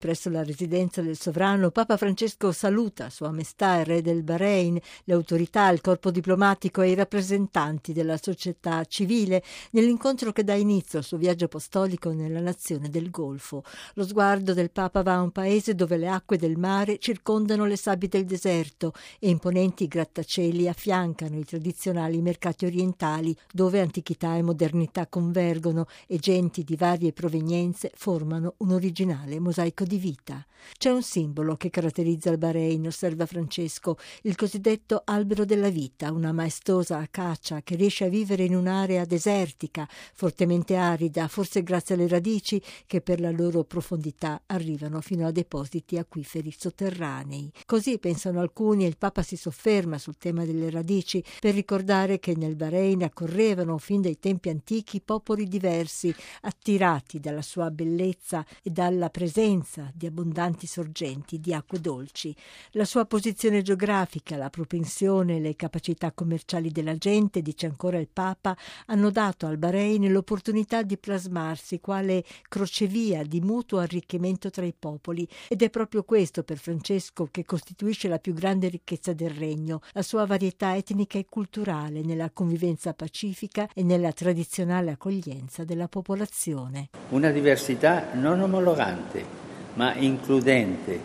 Presso 0.00 0.30
la 0.30 0.44
residenza 0.44 1.02
del 1.02 1.18
sovrano, 1.18 1.72
Papa 1.72 1.96
Francesco 1.96 2.52
saluta 2.52 3.10
Sua 3.10 3.32
Maestà 3.32 3.80
il 3.80 3.84
Re 3.84 4.00
del 4.00 4.22
Bahrain, 4.22 4.78
le 5.02 5.12
autorità, 5.12 5.68
il 5.70 5.80
corpo 5.80 6.12
diplomatico 6.12 6.82
e 6.82 6.90
i 6.90 6.94
rappresentanti 6.94 7.92
della 7.92 8.16
società 8.16 8.84
civile 8.84 9.42
nell'incontro 9.72 10.30
che 10.30 10.44
dà 10.44 10.54
inizio 10.54 10.98
al 11.00 11.04
suo 11.04 11.16
viaggio 11.16 11.46
apostolico 11.46 12.12
nella 12.12 12.38
nazione 12.38 12.90
del 12.90 13.10
Golfo. 13.10 13.64
Lo 13.94 14.06
sguardo 14.06 14.54
del 14.54 14.70
Papa 14.70 15.02
va 15.02 15.14
a 15.14 15.20
un 15.20 15.32
paese 15.32 15.74
dove 15.74 15.96
le 15.96 16.06
acque 16.06 16.38
del 16.38 16.58
mare 16.58 16.98
circondano 16.98 17.64
le 17.64 17.76
sabbie 17.76 18.06
del 18.06 18.24
deserto 18.24 18.92
e 19.18 19.28
imponenti 19.28 19.88
grattacieli 19.88 20.68
affiancano 20.68 21.40
i 21.40 21.44
tradizionali 21.44 22.22
mercati 22.22 22.66
orientali 22.66 23.36
dove 23.52 23.80
antichità 23.80 24.36
e 24.36 24.42
modernità 24.42 25.08
convergono 25.08 25.86
e 26.06 26.18
genti 26.18 26.62
di 26.62 26.76
varie 26.76 27.12
provenienze 27.12 27.90
formano 27.96 28.54
un 28.58 28.70
originale 28.70 29.40
mosaico 29.40 29.86
di 29.88 29.98
vita. 29.98 30.46
C'è 30.76 30.90
un 30.90 31.02
simbolo 31.02 31.56
che 31.56 31.70
caratterizza 31.70 32.30
il 32.30 32.38
Bahrain, 32.38 32.86
osserva 32.86 33.26
Francesco, 33.26 33.96
il 34.22 34.36
cosiddetto 34.36 35.02
albero 35.04 35.44
della 35.44 35.70
vita, 35.70 36.12
una 36.12 36.32
maestosa 36.32 36.98
acacia 36.98 37.62
che 37.62 37.74
riesce 37.74 38.04
a 38.04 38.08
vivere 38.08 38.44
in 38.44 38.54
un'area 38.54 39.04
desertica, 39.04 39.88
fortemente 40.14 40.76
arida, 40.76 41.26
forse 41.26 41.62
grazie 41.62 41.94
alle 41.94 42.06
radici 42.06 42.62
che 42.86 43.00
per 43.00 43.18
la 43.20 43.30
loro 43.30 43.64
profondità 43.64 44.42
arrivano 44.46 45.00
fino 45.00 45.26
a 45.26 45.32
depositi 45.32 45.96
acquiferi 45.96 46.54
sotterranei. 46.56 47.50
Così 47.66 47.98
pensano 47.98 48.40
alcuni 48.40 48.84
e 48.84 48.88
il 48.88 48.98
Papa 48.98 49.22
si 49.22 49.36
sofferma 49.36 49.98
sul 49.98 50.18
tema 50.18 50.44
delle 50.44 50.70
radici 50.70 51.24
per 51.40 51.54
ricordare 51.54 52.18
che 52.18 52.36
nel 52.36 52.56
Bahrain 52.56 53.02
accorrevano 53.02 53.78
fin 53.78 54.02
dai 54.02 54.18
tempi 54.18 54.48
antichi 54.50 55.00
popoli 55.00 55.48
diversi, 55.48 56.14
attirati 56.42 57.18
dalla 57.20 57.42
sua 57.42 57.70
bellezza 57.70 58.44
e 58.62 58.70
dalla 58.70 59.08
presenza 59.08 59.77
ricchezza 59.78 59.92
di 59.94 60.06
abbondanti 60.06 60.66
sorgenti 60.66 61.38
di 61.38 61.54
acque 61.54 61.80
dolci. 61.80 62.34
La 62.72 62.84
sua 62.84 63.04
posizione 63.04 63.62
geografica, 63.62 64.36
la 64.36 64.50
propensione 64.50 65.38
le 65.38 65.54
capacità 65.54 66.12
commerciali 66.12 66.70
della 66.70 66.96
gente, 66.96 67.42
dice 67.42 67.66
ancora 67.66 67.98
il 67.98 68.08
Papa, 68.12 68.56
hanno 68.86 69.10
dato 69.10 69.46
al 69.46 69.58
Bahrain 69.58 70.10
l'opportunità 70.10 70.82
di 70.82 70.98
plasmarsi 70.98 71.80
quale 71.80 72.24
crocevia 72.48 73.22
di 73.22 73.40
mutuo 73.40 73.78
arricchimento 73.78 74.50
tra 74.50 74.64
i 74.64 74.74
popoli 74.76 75.28
ed 75.48 75.62
è 75.62 75.70
proprio 75.70 76.02
questo 76.02 76.42
per 76.42 76.58
Francesco 76.58 77.28
che 77.30 77.44
costituisce 77.44 78.08
la 78.08 78.18
più 78.18 78.34
grande 78.34 78.68
ricchezza 78.68 79.12
del 79.12 79.30
regno, 79.30 79.80
la 79.92 80.02
sua 80.02 80.26
varietà 80.26 80.76
etnica 80.76 81.18
e 81.18 81.26
culturale 81.28 82.02
nella 82.02 82.30
convivenza 82.30 82.94
pacifica 82.94 83.68
e 83.74 83.82
nella 83.82 84.12
tradizionale 84.12 84.92
accoglienza 84.92 85.64
della 85.64 85.88
popolazione. 85.88 86.90
Una 87.10 87.30
diversità 87.30 88.14
non 88.14 88.40
omologante 88.40 89.47
ma 89.78 89.94
includente, 89.94 91.00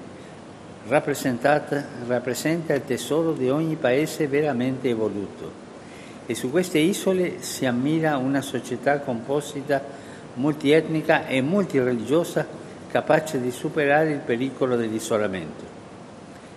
rappresenta 0.88 2.74
il 2.74 2.82
tesoro 2.86 3.34
di 3.34 3.48
ogni 3.48 3.76
paese 3.76 4.28
veramente 4.28 4.90
evoluto. 4.90 5.62
E 6.26 6.34
su 6.34 6.50
queste 6.50 6.80
isole 6.80 7.44
si 7.44 7.68
ammira 7.68 8.18
una 8.18 8.42
società 8.42 9.00
composita, 9.00 9.80
multietnica 10.36 11.28
e 11.28 11.42
multireligiosa 11.42 12.48
capace 12.90 13.40
di 13.40 13.52
superare 13.52 14.10
il 14.10 14.20
pericolo 14.20 14.76
dell'isolamento. 14.76 15.64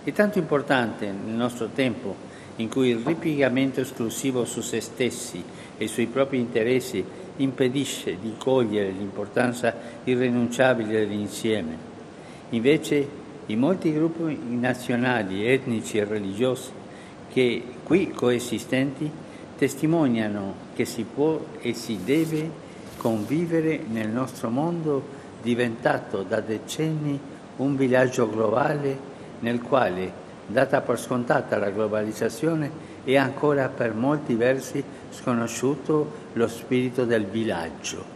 È 0.03 0.11
tanto 0.11 0.39
importante 0.39 1.05
nel 1.05 1.35
nostro 1.35 1.67
tempo 1.67 2.15
in 2.55 2.67
cui 2.67 2.89
il 2.89 3.03
ripiegamento 3.05 3.81
esclusivo 3.81 4.43
su 4.43 4.61
se 4.61 4.81
stessi 4.81 5.43
e 5.77 5.87
sui 5.87 6.07
propri 6.07 6.39
interessi 6.39 7.05
impedisce 7.35 8.17
di 8.19 8.33
cogliere 8.39 8.89
l'importanza 8.89 9.75
irrinunciabile 10.03 11.05
dell'insieme 11.05 11.86
Invece 12.49 13.25
i 13.47 13.55
molti 13.55 13.93
gruppi 13.93 14.39
nazionali, 14.55 15.45
etnici 15.45 15.97
e 15.97 16.05
religiosi 16.05 16.71
che 17.29 17.61
qui 17.83 18.11
coesistenti 18.11 19.09
testimoniano 19.57 20.53
che 20.73 20.85
si 20.85 21.03
può 21.03 21.39
e 21.59 21.73
si 21.73 21.99
deve 22.03 22.49
convivere 22.97 23.81
nel 23.89 24.09
nostro 24.09 24.49
mondo 24.49 25.15
diventato 25.41 26.23
da 26.23 26.39
decenni 26.39 27.19
un 27.57 27.75
villaggio 27.75 28.29
globale 28.29 29.15
nel 29.39 29.61
quale, 29.61 30.11
data 30.47 30.81
per 30.81 30.99
scontata 30.99 31.57
la 31.57 31.69
globalizzazione, 31.69 32.69
è 33.03 33.15
ancora 33.15 33.67
per 33.67 33.93
molti 33.93 34.35
versi 34.35 34.83
sconosciuto 35.09 36.11
lo 36.33 36.47
spirito 36.47 37.05
del 37.05 37.25
villaggio. 37.25 38.15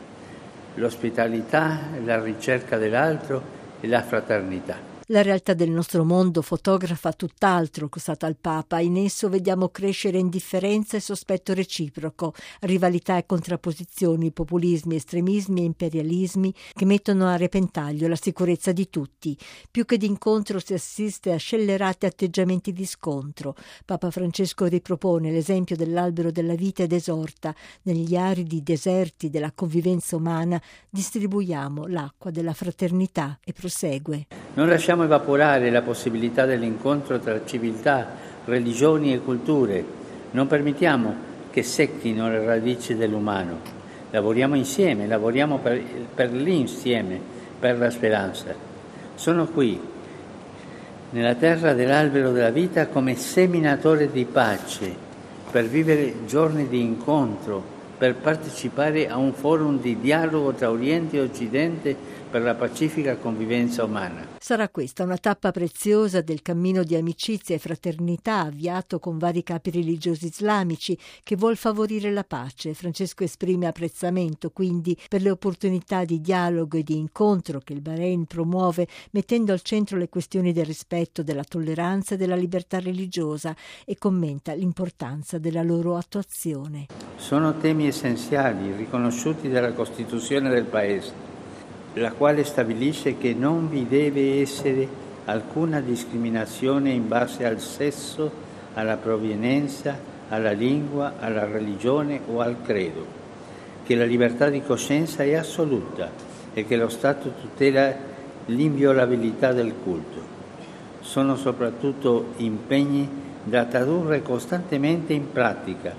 L'ospitalità, 0.76 1.80
la 2.04 2.22
ricerca 2.22 2.78
dell'altro 2.78 3.60
la 3.82 4.02
fraternità. 4.02 4.91
La 5.08 5.24
realtà 5.24 5.56
del 5.56 5.72
nostro 5.72 6.06
mondo 6.06 6.44
fotografa 6.44 7.12
tutt'altro, 7.12 7.90
costata 7.90 8.28
al 8.28 8.38
Papa. 8.40 8.80
In 8.80 8.98
esso 8.98 9.30
vediamo 9.30 9.70
crescere 9.70 10.20
indifferenza 10.20 10.96
e 10.96 11.00
sospetto 11.00 11.54
reciproco, 11.54 12.34
rivalità 12.62 13.18
e 13.18 13.26
contrapposizioni, 13.26 14.32
populismi, 14.32 14.96
estremismi 14.96 15.62
e 15.62 15.66
imperialismi 15.66 16.54
che 16.74 16.86
mettono 16.86 17.28
a 17.28 17.36
repentaglio 17.36 18.08
la 18.08 18.16
sicurezza 18.16 18.72
di 18.72 18.90
tutti. 18.90 19.36
Più 19.70 19.86
che 19.86 19.98
d'incontro 19.98 20.60
si 20.60 20.74
assiste 20.74 21.32
a 21.32 21.38
scellerati 21.38 22.06
atteggiamenti 22.06 22.72
di 22.72 22.86
scontro. 22.86 23.56
Papa 23.84 24.12
Francesco 24.12 24.66
ripropone 24.66 25.32
l'esempio 25.32 25.76
dell'albero 25.76 26.32
della 26.32 26.56
vita 26.56 26.84
ed 26.84 26.94
esorta, 26.94 27.54
negli 27.84 28.16
aridi 28.16 28.62
deserti 28.62 29.30
della 29.30 29.52
convivenza 29.52 30.16
umana, 30.16 30.62
distribuiamo 30.90 31.88
l'acqua 31.88 32.30
della 32.30 32.54
fraternità 32.54 33.40
e 33.44 33.52
prosegue. 33.52 34.28
Non 34.54 34.68
lasciamo 34.68 35.01
lasciamo 35.02 35.04
evaporare 35.04 35.70
la 35.72 35.82
possibilità 35.82 36.46
dell'incontro 36.46 37.20
tra 37.20 37.40
civiltà, 37.46 38.08
religioni 38.46 39.14
e 39.14 39.20
culture. 39.20 39.84
Non 40.32 40.48
permettiamo 40.48 41.30
che 41.50 41.64
secchino 41.64 42.30
le 42.30 42.46
radici 42.46 42.96
dell'umano. 42.96 43.80
Lavoriamo 44.12 44.56
insieme, 44.56 45.08
lavoriamo 45.08 45.58
per, 45.58 45.82
per 46.14 46.32
l'insieme, 46.32 47.20
per 47.60 47.78
la 47.78 47.90
speranza. 47.90 48.54
Sono 49.16 49.48
qui, 49.48 49.80
nella 51.12 51.36
terra 51.36 51.74
dell'albero 51.74 52.32
della 52.32 52.50
vita, 52.50 52.88
come 52.88 53.16
seminatore 53.16 54.12
di 54.12 54.26
pace, 54.26 54.94
per 55.50 55.66
vivere 55.66 56.26
giorni 56.26 56.68
di 56.68 56.82
incontro, 56.82 57.80
per 57.98 58.16
partecipare 58.16 59.08
a 59.08 59.18
un 59.18 59.34
forum 59.34 59.80
di 59.80 60.00
dialogo 60.00 60.54
tra 60.54 60.70
Oriente 60.70 61.18
e 61.18 61.22
Occidente 61.22 61.96
per 62.30 62.42
la 62.42 62.56
pacifica 62.56 63.16
convivenza 63.18 63.84
umana. 63.84 64.31
Sarà 64.44 64.70
questa 64.70 65.04
una 65.04 65.20
tappa 65.20 65.52
preziosa 65.52 66.22
del 66.22 66.42
cammino 66.42 66.82
di 66.82 66.96
amicizia 66.96 67.54
e 67.54 67.60
fraternità 67.60 68.40
avviato 68.40 68.98
con 68.98 69.20
vari 69.20 69.44
capi 69.44 69.70
religiosi 69.70 70.26
islamici 70.26 70.98
che 71.22 71.36
vuol 71.36 71.56
favorire 71.56 72.10
la 72.10 72.24
pace. 72.24 72.74
Francesco 72.74 73.24
esprime 73.24 73.68
apprezzamento 73.68 74.50
quindi 74.50 74.98
per 75.08 75.22
le 75.22 75.30
opportunità 75.30 76.06
di 76.06 76.22
dialogo 76.22 76.76
e 76.76 76.82
di 76.82 76.98
incontro 76.98 77.60
che 77.60 77.74
il 77.74 77.82
Bahrain 77.82 78.26
promuove 78.26 78.88
mettendo 79.12 79.52
al 79.52 79.62
centro 79.62 80.00
le 80.00 80.10
questioni 80.10 80.54
del 80.54 80.66
rispetto, 80.66 81.22
della 81.22 81.44
tolleranza 81.44 82.16
e 82.16 82.18
della 82.18 82.36
libertà 82.36 82.80
religiosa 82.80 83.56
e 83.86 83.96
commenta 84.00 84.54
l'importanza 84.54 85.38
della 85.38 85.62
loro 85.62 85.98
attuazione. 85.98 86.88
Sono 87.16 87.56
temi 87.58 87.86
essenziali 87.86 88.76
riconosciuti 88.76 89.50
dalla 89.50 89.74
Costituzione 89.74 90.50
del 90.50 90.66
Paese 90.66 91.41
la 91.94 92.12
quale 92.12 92.44
stabilisce 92.44 93.18
che 93.18 93.34
non 93.34 93.70
vi 93.70 93.88
deve 93.88 94.42
essere 94.42 94.88
alcuna 95.26 95.82
discriminazione 95.82 96.92
in 96.92 97.08
base 97.08 97.46
al 97.46 97.60
sesso, 97.60 98.32
alla 98.74 98.96
provenienza, 98.96 99.98
alla 100.30 100.52
lingua, 100.52 101.14
alla 101.20 101.46
religione 101.46 102.22
o 102.28 102.40
al 102.40 102.58
credo, 102.62 103.06
che 103.84 103.96
la 103.96 104.06
libertà 104.06 104.50
di 104.50 104.62
coscienza 104.62 105.24
è 105.24 105.36
assoluta 105.36 106.10
e 106.54 106.66
che 106.66 106.78
lo 106.78 106.90
Stato 106.90 107.34
tutela 107.42 107.94
l'inviolabilità 108.46 109.52
del 109.52 109.74
culto. 109.84 110.30
Sono 111.02 111.36
soprattutto 111.36 112.34
impegni 112.38 113.08
da 113.44 113.66
tradurre 113.66 114.22
costantemente 114.22 115.14
in 115.14 115.32
pratica 115.32 115.94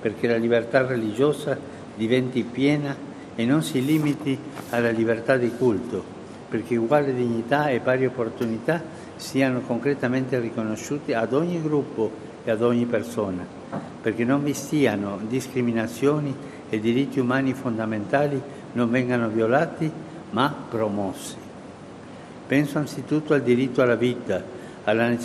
perché 0.00 0.28
la 0.28 0.36
libertà 0.36 0.84
religiosa 0.86 1.58
diventi 1.94 2.42
piena 2.42 2.94
e 3.38 3.44
non 3.44 3.62
si 3.62 3.84
limiti 3.84 4.36
alla 4.70 4.90
libertà 4.90 5.36
di 5.36 5.48
culto, 5.56 6.02
perché 6.48 6.74
uguale 6.74 7.14
dignità 7.14 7.68
e 7.68 7.78
pari 7.78 8.04
opportunità 8.04 8.82
siano 9.14 9.60
concretamente 9.60 10.40
riconosciuti 10.40 11.12
ad 11.12 11.32
ogni 11.32 11.62
gruppo 11.62 12.10
e 12.42 12.50
ad 12.50 12.62
ogni 12.62 12.84
persona, 12.86 13.46
perché 14.02 14.24
non 14.24 14.42
vi 14.42 14.54
stiano 14.54 15.20
discriminazioni 15.28 16.34
e 16.68 16.80
diritti 16.80 17.20
umani 17.20 17.54
fondamentali 17.54 18.42
non 18.72 18.90
vengano 18.90 19.28
violati 19.28 19.88
ma 20.30 20.52
promossi. 20.68 21.36
Penso 22.44 22.78
anzitutto 22.78 23.34
al 23.34 23.42
diritto 23.42 23.82
alla 23.82 23.94
vita, 23.94 24.42
alla, 24.82 25.16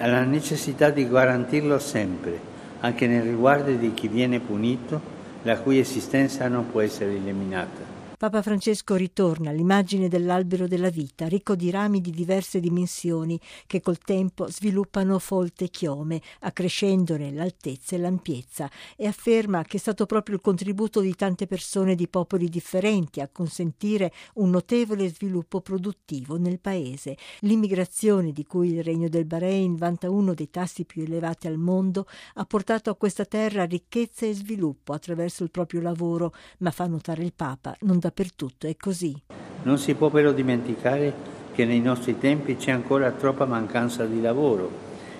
alla 0.00 0.24
necessità 0.24 0.90
di 0.90 1.08
garantirlo 1.08 1.78
sempre, 1.78 2.38
anche 2.80 3.06
nei 3.06 3.22
riguardi 3.22 3.78
di 3.78 3.94
chi 3.94 4.06
viene 4.06 4.38
punito 4.38 5.13
la 5.44 5.58
cui 5.58 5.78
esistenza 5.78 6.48
non 6.48 6.70
può 6.70 6.80
essere 6.80 7.14
eliminata. 7.14 7.93
Papa 8.24 8.40
Francesco 8.40 8.94
ritorna 8.94 9.50
all'immagine 9.50 10.08
dell'albero 10.08 10.66
della 10.66 10.88
vita, 10.88 11.28
ricco 11.28 11.54
di 11.54 11.70
rami 11.70 12.00
di 12.00 12.10
diverse 12.10 12.58
dimensioni 12.58 13.38
che 13.66 13.82
col 13.82 13.98
tempo 13.98 14.48
sviluppano 14.48 15.18
folte 15.18 15.68
chiome, 15.68 16.22
accrescendone 16.40 17.30
l'altezza 17.32 17.96
e 17.96 17.98
l'ampiezza, 17.98 18.70
e 18.96 19.06
afferma 19.06 19.62
che 19.64 19.76
è 19.76 19.78
stato 19.78 20.06
proprio 20.06 20.36
il 20.36 20.40
contributo 20.40 21.00
di 21.00 21.14
tante 21.14 21.46
persone 21.46 21.94
di 21.94 22.08
popoli 22.08 22.48
differenti 22.48 23.20
a 23.20 23.28
consentire 23.30 24.10
un 24.36 24.48
notevole 24.48 25.06
sviluppo 25.10 25.60
produttivo 25.60 26.38
nel 26.38 26.60
paese. 26.60 27.18
L'immigrazione 27.40 28.32
di 28.32 28.46
cui 28.46 28.72
il 28.72 28.82
Regno 28.82 29.10
del 29.10 29.26
Bahrain 29.26 29.76
vanta 29.76 30.08
uno 30.08 30.32
dei 30.32 30.48
tassi 30.48 30.86
più 30.86 31.02
elevati 31.02 31.46
al 31.46 31.58
mondo 31.58 32.06
ha 32.36 32.46
portato 32.46 32.88
a 32.88 32.96
questa 32.96 33.26
terra 33.26 33.64
ricchezza 33.64 34.24
e 34.24 34.32
sviluppo 34.32 34.94
attraverso 34.94 35.42
il 35.42 35.50
proprio 35.50 35.82
lavoro, 35.82 36.32
ma 36.60 36.70
fa 36.70 36.86
notare 36.86 37.22
il 37.22 37.34
Papa, 37.34 37.76
non 37.80 37.98
dappertutto 38.14 38.68
è 38.68 38.76
così. 38.76 39.20
Non 39.64 39.76
si 39.78 39.94
può 39.94 40.08
però 40.08 40.30
dimenticare 40.30 41.32
che 41.52 41.64
nei 41.64 41.80
nostri 41.80 42.16
tempi 42.16 42.56
c'è 42.56 42.70
ancora 42.70 43.10
troppa 43.10 43.44
mancanza 43.44 44.04
di 44.04 44.20
lavoro 44.20 44.70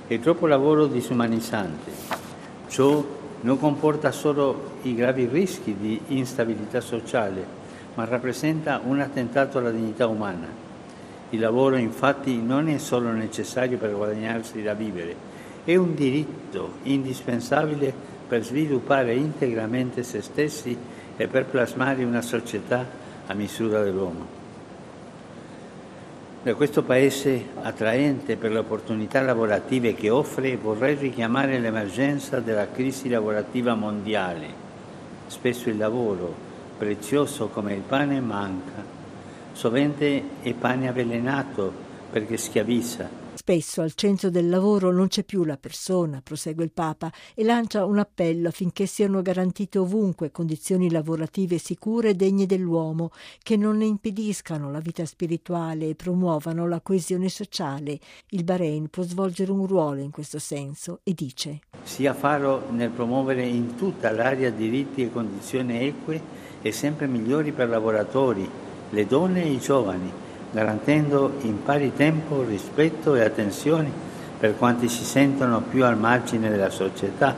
e 0.07 0.21
troppo 0.21 0.47
lavoro 0.47 0.87
disumanizzante. 0.87 1.91
Ciò 2.69 3.05
non 3.41 3.59
comporta 3.59 4.13
solo 4.13 4.77
i 4.83 4.95
gravi 4.95 5.27
rischi 5.27 5.77
di 5.77 6.01
instabilità 6.09 6.81
sociale, 6.81 7.45
ma 7.95 8.05
rappresenta 8.05 8.81
un 8.85 9.01
attentato 9.01 9.59
alla 9.59 9.73
dignità 9.73 10.07
umana. 10.07 10.47
Il 11.31 11.41
lavoro 11.41 11.77
infatti 11.77 12.41
non 12.41 12.69
è 12.69 12.79
solo 12.79 13.11
necessario 13.11 13.77
per 13.77 13.93
guadagnarsi 13.93 14.63
da 14.63 14.75
vivere, 14.75 15.33
è 15.65 15.75
un 15.75 15.95
diritto 15.95 16.75
indispensabile 16.85 17.93
per 18.29 18.45
sviluppare 18.45 19.15
integramente 19.15 20.03
se 20.05 20.23
stessi 20.23 20.77
e 21.17 21.27
per 21.27 21.47
plasmare 21.47 22.05
una 22.05 22.23
società 22.23 22.87
a 23.27 23.35
misura 23.35 23.83
dell'uomo. 23.83 24.43
Da 26.43 26.55
questo 26.55 26.83
paese 26.83 27.47
attraente 27.63 28.37
per 28.37 28.53
le 28.53 28.59
opportunità 28.59 29.23
lavorative 29.23 29.95
che 29.95 30.11
offre 30.11 30.57
vorrei 30.57 30.95
richiamare 30.95 31.59
l'emergenza 31.59 32.41
della 32.41 32.71
crisi 32.71 33.09
lavorativa 33.09 33.75
mondiale. 33.75 34.63
Spesso 35.27 35.71
il 35.71 35.79
lavoro, 35.79 36.35
prezioso 36.77 37.49
come 37.49 37.73
il 37.73 37.81
pane, 37.81 38.21
manca 38.21 38.95
Sovente 39.55 40.23
è 40.43 40.53
pane 40.53 40.89
avvelenato 40.89 41.73
perché 42.11 42.37
schiavizza. 42.37 43.09
Spesso 43.47 43.83
al 43.83 43.93
centro 43.93 44.31
del 44.31 44.49
lavoro 44.49 44.91
non 44.91 45.09
c'è 45.09 45.23
più 45.23 45.45
la 45.45 45.59
persona, 45.59 46.23
prosegue 46.25 46.65
il 46.65 46.73
Papa, 46.73 47.13
e 47.35 47.45
lancia 47.45 47.85
un 47.85 47.99
appello 47.99 48.49
affinché 48.49 48.87
siano 48.87 49.21
garantite 49.21 49.77
ovunque 49.79 50.31
condizioni 50.31 50.91
lavorative 50.91 51.59
sicure 51.59 52.09
e 52.09 52.15
degne 52.15 52.47
dell'uomo, 52.47 53.11
che 53.43 53.59
non 53.59 53.77
ne 53.77 53.85
impediscano 53.85 54.71
la 54.71 54.79
vita 54.79 55.05
spirituale 55.05 55.91
e 55.91 55.95
promuovano 55.95 56.67
la 56.67 56.81
coesione 56.81 57.29
sociale. 57.29 57.99
Il 58.31 58.45
Bahrain 58.45 58.89
può 58.89 59.03
svolgere 59.03 59.53
un 59.53 59.67
ruolo 59.67 60.01
in 60.01 60.11
questo 60.11 60.39
senso 60.39 61.01
e 61.03 61.13
dice: 61.13 61.61
Sia 61.83 62.15
faro 62.15 62.71
nel 62.71 62.89
promuovere 62.89 63.45
in 63.45 63.75
tutta 63.75 64.11
l'area 64.11 64.49
diritti 64.49 65.03
e 65.03 65.13
condizioni 65.13 65.87
eque 65.87 66.19
e 66.63 66.73
sempre 66.73 67.07
migliori 67.07 67.53
per 67.53 67.69
lavoratori 67.69 68.49
le 68.89 69.07
donne 69.07 69.43
e 69.43 69.51
i 69.51 69.59
giovani, 69.59 70.24
garantendo 70.55 71.33
in 71.41 71.65
pari 71.65 71.93
tempo 71.93 72.45
rispetto 72.45 73.17
e 73.17 73.23
attenzione 73.23 73.91
per 74.39 74.57
quanti 74.57 74.89
si 74.89 75.05
sentono 75.05 75.61
più 75.61 75.85
al 75.85 75.99
margine 75.99 76.49
della 76.49 76.71
società, 76.71 77.35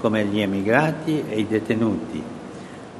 come 0.00 0.24
gli 0.24 0.40
emigrati 0.40 1.24
e 1.28 1.40
i 1.40 1.46
detenuti. 1.46 2.22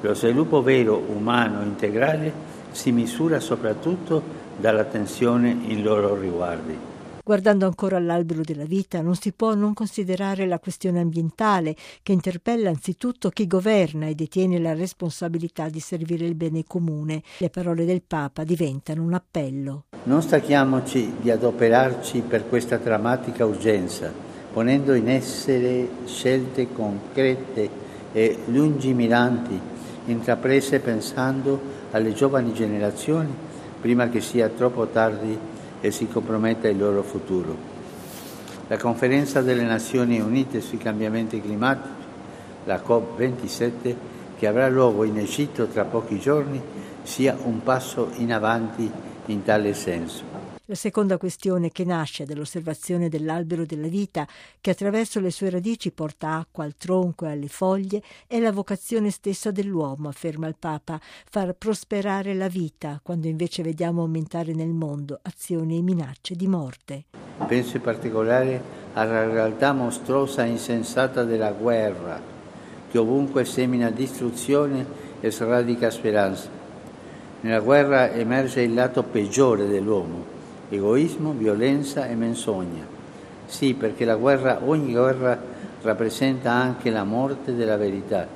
Lo 0.02 0.14
sviluppo 0.14 0.62
vero, 0.62 1.02
umano, 1.08 1.62
integrale 1.62 2.31
si 2.72 2.93
misura 2.93 3.40
soprattutto 3.40 4.22
dall'attenzione 4.58 5.56
in 5.66 5.82
loro 5.82 6.14
riguardi. 6.14 6.94
Guardando 7.26 7.65
ancora 7.65 7.97
all'albero 7.97 8.43
della 8.43 8.67
vita 8.67 9.00
non 9.00 9.15
si 9.15 9.32
può 9.32 9.55
non 9.55 9.73
considerare 9.73 10.47
la 10.47 10.59
questione 10.59 11.00
ambientale 11.00 11.75
che 12.03 12.12
interpella 12.12 12.69
anzitutto 12.69 13.31
chi 13.31 13.47
governa 13.47 14.09
e 14.09 14.15
detiene 14.15 14.59
la 14.59 14.75
responsabilità 14.75 15.71
di 15.71 15.81
servire 15.81 16.26
il 16.26 16.35
bene 16.35 16.65
comune. 16.67 17.23
Le 17.38 17.49
parole 17.49 17.87
del 17.87 18.03
Papa 18.06 18.44
diventano 18.44 19.03
un 19.03 19.15
appello. 19.15 19.85
Non 20.03 20.21
stacchiamoci 20.21 21.15
di 21.23 21.31
adoperarci 21.31 22.21
per 22.29 22.47
questa 22.47 22.76
drammatica 22.76 23.47
urgenza, 23.47 24.12
ponendo 24.53 24.93
in 24.93 25.09
essere 25.09 25.88
scelte 26.05 26.75
concrete 26.75 27.71
e 28.12 28.38
lungimiranti, 28.49 29.59
intraprese 30.05 30.79
pensando 30.79 31.59
alle 31.93 32.12
giovani 32.12 32.53
generazioni 32.53 33.35
prima 33.81 34.09
che 34.11 34.21
sia 34.21 34.49
troppo 34.49 34.87
tardi 34.87 35.38
e 35.84 35.90
si 35.90 36.08
comprometta 36.08 36.66
il 36.66 36.78
loro 36.78 37.02
futuro. 37.02 37.54
La 38.69 38.78
conferenza 38.78 39.42
delle 39.42 39.64
Nazioni 39.64 40.19
Unite 40.19 40.62
sui 40.62 40.78
cambiamenti 40.78 41.42
climatici, 41.42 41.92
la 42.64 42.81
COP27, 42.82 43.94
che 44.38 44.46
avrà 44.46 44.66
luogo 44.70 45.04
in 45.04 45.19
Egitto 45.19 45.66
tra 45.66 45.84
pochi 45.84 46.19
giorni, 46.19 46.58
sia 47.02 47.36
un 47.42 47.62
passo 47.62 48.12
in 48.16 48.32
avanti 48.32 48.90
in 49.26 49.42
tale 49.42 49.75
senso. 49.75 50.33
La 50.69 50.75
seconda 50.75 51.19
questione 51.19 51.70
che 51.70 51.84
nasce 51.84 52.25
dall'osservazione 52.25 53.11
dell'albero 53.11 53.66
della 53.66 53.87
vita, 53.87 54.26
che 54.62 54.70
attraverso 54.70 55.20
le 55.20 55.31
sue 55.31 55.50
radici 55.50 55.90
porta 55.90 56.37
acqua 56.37 56.64
al 56.64 56.75
tronco 56.78 57.26
e 57.26 57.32
alle 57.32 57.49
foglie, 57.49 58.00
è 58.26 58.40
la 58.40 58.50
vocazione 58.50 59.11
stessa 59.11 59.50
dell'uomo, 59.50 60.08
afferma 60.08 60.46
il 60.46 60.56
Papa, 60.58 60.99
far 61.28 61.52
prosperare 61.52 62.32
la 62.32 62.49
vita, 62.49 62.99
quando 63.02 63.26
invece 63.26 63.62
vediamo 63.62 64.00
aumentare 64.00 64.55
nel 64.55 64.70
mondo 64.70 65.19
azioni 65.20 65.76
e 65.76 65.82
minacce 65.82 66.34
di 66.34 66.46
morte. 66.46 67.05
Penso 67.46 67.76
in 67.76 67.82
particolare 67.82 68.62
alla 68.94 69.26
realtà 69.26 69.75
mostruosa 69.75 70.46
e 70.46 70.49
insensata 70.49 71.25
della 71.25 71.52
guerra, 71.52 72.19
che 72.90 72.96
ovunque 72.96 73.44
semina 73.44 73.90
distruzione 73.90 74.87
e 75.20 75.31
sradica 75.31 75.90
speranza. 75.90 76.49
Nella 77.43 77.61
guerra 77.61 78.11
emerge 78.11 78.62
il 78.62 78.72
lato 78.72 79.02
peggiore 79.02 79.66
dell'uomo, 79.66 80.33
egoismo, 80.75 81.32
violenza 81.32 82.06
e 82.06 82.15
menzogna. 82.15 82.85
Sì, 83.47 83.75
perché 83.75 84.05
la 84.05 84.17
guerra, 84.17 84.61
ogni 84.65 84.93
guerra 84.93 85.41
rappresenta 85.82 86.50
anche 86.50 86.91
la 86.91 87.05
morte 87.05 87.55
della 87.55 87.76
verità. 87.76 88.26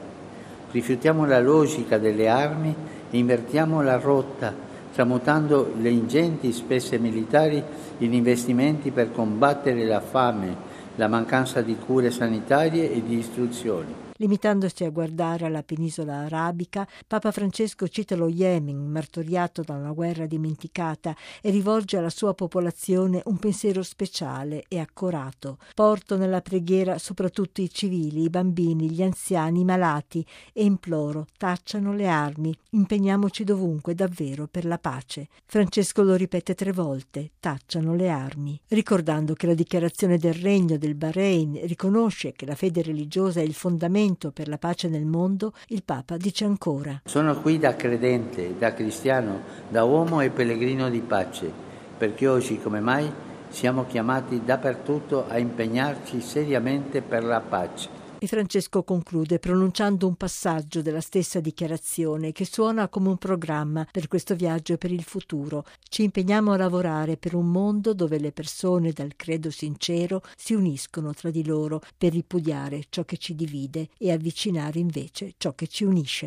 Rifiutiamo 0.70 1.26
la 1.26 1.40
logica 1.40 1.98
delle 1.98 2.28
armi 2.28 2.74
e 3.10 3.16
invertiamo 3.16 3.82
la 3.82 3.98
rotta, 3.98 4.54
tramutando 4.92 5.72
le 5.80 5.88
ingenti 5.88 6.52
spese 6.52 6.98
militari 6.98 7.62
in 7.98 8.12
investimenti 8.12 8.90
per 8.90 9.12
combattere 9.12 9.84
la 9.84 10.00
fame, 10.00 10.54
la 10.96 11.08
mancanza 11.08 11.62
di 11.62 11.76
cure 11.76 12.10
sanitarie 12.10 12.92
e 12.92 13.02
di 13.02 13.18
istruzione. 13.18 14.07
Limitandosi 14.20 14.82
a 14.82 14.90
guardare 14.90 15.46
alla 15.46 15.62
penisola 15.62 16.24
arabica, 16.24 16.88
Papa 17.06 17.30
Francesco 17.30 17.86
cita 17.86 18.16
lo 18.16 18.26
Yemen, 18.26 18.90
martoriato 18.90 19.62
da 19.62 19.74
una 19.74 19.92
guerra 19.92 20.26
dimenticata, 20.26 21.14
e 21.40 21.50
rivolge 21.50 21.98
alla 21.98 22.10
sua 22.10 22.34
popolazione 22.34 23.22
un 23.26 23.36
pensiero 23.36 23.84
speciale 23.84 24.64
e 24.66 24.80
accorato. 24.80 25.58
Porto 25.72 26.16
nella 26.16 26.40
preghiera 26.40 26.98
soprattutto 26.98 27.60
i 27.60 27.70
civili, 27.70 28.22
i 28.22 28.28
bambini, 28.28 28.90
gli 28.90 29.04
anziani, 29.04 29.60
i 29.60 29.64
malati 29.64 30.26
e 30.52 30.64
imploro, 30.64 31.26
tacciano 31.36 31.92
le 31.92 32.08
armi, 32.08 32.52
impegniamoci 32.70 33.44
dovunque 33.44 33.94
davvero 33.94 34.48
per 34.48 34.64
la 34.64 34.78
pace. 34.78 35.28
Francesco 35.46 36.02
lo 36.02 36.16
ripete 36.16 36.56
tre 36.56 36.72
volte, 36.72 37.30
tacciano 37.38 37.94
le 37.94 38.08
armi, 38.08 38.60
ricordando 38.66 39.34
che 39.34 39.46
la 39.46 39.54
dichiarazione 39.54 40.18
del 40.18 40.34
regno 40.34 40.76
del 40.76 40.96
Bahrain 40.96 41.60
riconosce 41.68 42.32
che 42.32 42.46
la 42.46 42.56
fede 42.56 42.82
religiosa 42.82 43.38
è 43.38 43.44
il 43.44 43.54
fondamento 43.54 44.06
movimento 44.08 44.30
per 44.30 44.48
la 44.48 44.58
pace 44.58 44.88
nel 44.88 45.04
mondo, 45.04 45.52
il 45.68 45.82
Papa 45.84 46.16
dice 46.16 46.44
ancora. 46.44 47.00
Sono 47.04 47.40
qui 47.40 47.58
da 47.58 47.76
credente, 47.76 48.56
da 48.58 48.72
cristiano, 48.72 49.40
da 49.68 49.84
uomo 49.84 50.20
e 50.20 50.30
pellegrino 50.30 50.88
di 50.88 51.00
pace, 51.00 51.50
perché 51.96 52.26
oggi 52.26 52.58
come 52.58 52.80
mai 52.80 53.10
siamo 53.48 53.86
chiamati 53.86 54.42
dappertutto 54.44 55.26
a 55.28 55.38
impegnarci 55.38 56.20
seriamente 56.20 57.02
per 57.02 57.24
la 57.24 57.40
pace 57.40 57.97
e 58.18 58.26
Francesco 58.26 58.82
conclude 58.82 59.38
pronunciando 59.38 60.06
un 60.06 60.14
passaggio 60.14 60.82
della 60.82 61.00
stessa 61.00 61.40
dichiarazione 61.40 62.32
che 62.32 62.44
suona 62.44 62.88
come 62.88 63.08
un 63.08 63.16
programma 63.16 63.86
per 63.90 64.08
questo 64.08 64.34
viaggio 64.34 64.74
e 64.74 64.78
per 64.78 64.92
il 64.92 65.04
futuro. 65.04 65.64
Ci 65.88 66.02
impegniamo 66.02 66.52
a 66.52 66.56
lavorare 66.56 67.16
per 67.16 67.34
un 67.34 67.50
mondo 67.50 67.94
dove 67.94 68.18
le 68.18 68.32
persone 68.32 68.92
dal 68.92 69.14
credo 69.16 69.50
sincero 69.50 70.22
si 70.36 70.54
uniscono 70.54 71.14
tra 71.14 71.30
di 71.30 71.44
loro 71.44 71.80
per 71.96 72.12
ripudiare 72.12 72.84
ciò 72.88 73.04
che 73.04 73.16
ci 73.16 73.34
divide 73.34 73.88
e 73.98 74.10
avvicinare 74.10 74.78
invece 74.78 75.34
ciò 75.38 75.54
che 75.54 75.66
ci 75.66 75.84
unisce. 75.84 76.26